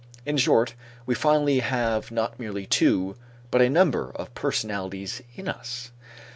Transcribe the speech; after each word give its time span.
In 0.25 0.35
short, 0.37 0.73
we 1.05 1.13
finally 1.13 1.59
have 1.59 2.09
not 2.09 2.39
merely 2.39 2.65
two 2.65 3.15
but 3.51 3.61
a 3.61 3.69
number 3.69 4.09
of 4.15 4.33
personalities 4.33 5.21
in 5.35 5.47
us. 5.47 5.91